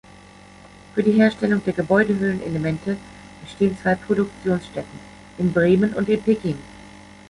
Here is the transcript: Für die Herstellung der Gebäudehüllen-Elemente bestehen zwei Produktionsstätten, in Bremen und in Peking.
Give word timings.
Für 0.95 1.03
die 1.03 1.11
Herstellung 1.11 1.63
der 1.63 1.73
Gebäudehüllen-Elemente 1.73 2.97
bestehen 3.43 3.77
zwei 3.79 3.93
Produktionsstätten, 3.93 4.99
in 5.37 5.53
Bremen 5.53 5.93
und 5.93 6.09
in 6.09 6.19
Peking. 6.23 6.57